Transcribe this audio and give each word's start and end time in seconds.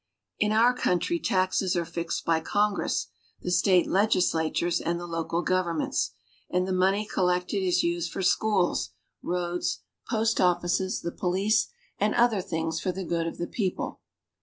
In 0.39 0.51
our 0.51 0.73
country 0.73 1.19
taxes 1.19 1.75
are 1.75 1.85
fixed 1.85 2.25
by 2.25 2.39
Congress, 2.39 3.09
the 3.43 3.51
State 3.51 3.85
Legislatures, 3.85 4.81
and 4.81 4.99
the 4.99 5.05
local 5.05 5.43
governments; 5.43 6.09
and 6.49 6.67
the 6.67 6.73
money 6.73 7.05
collected 7.05 7.61
is 7.63 7.83
used 7.83 8.11
for 8.11 8.23
schools, 8.23 8.93
roads, 9.21 9.81
post 10.09 10.39
oflfices, 10.39 11.03
the 11.03 11.11
police, 11.11 11.67
and 11.99 12.15
other 12.15 12.41
things 12.41 12.79
for 12.79 12.91
the 12.91 13.05
good 13.05 13.27
of 13.27 13.37
the 13.37 13.45
people. 13.45 13.99